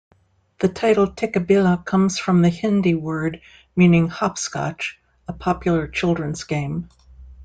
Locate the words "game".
6.45-6.89